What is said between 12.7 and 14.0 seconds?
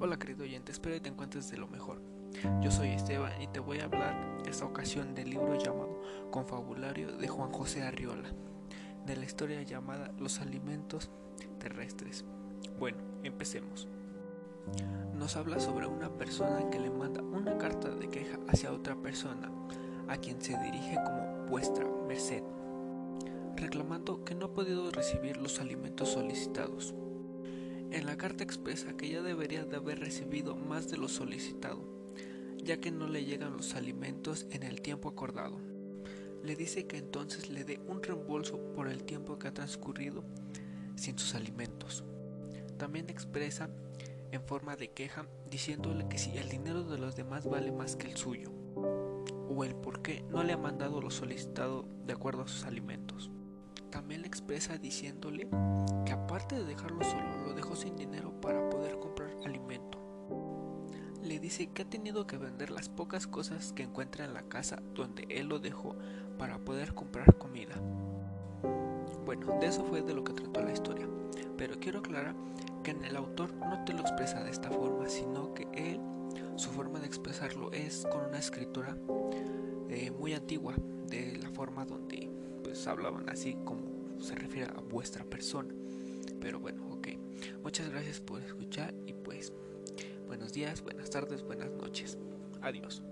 Bueno, empecemos.